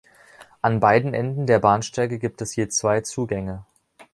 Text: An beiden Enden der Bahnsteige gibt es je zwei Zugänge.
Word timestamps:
An 0.63 0.79
beiden 0.79 1.13
Enden 1.13 1.45
der 1.45 1.59
Bahnsteige 1.59 2.17
gibt 2.17 2.41
es 2.41 2.55
je 2.55 2.67
zwei 2.69 3.01
Zugänge. 3.01 3.65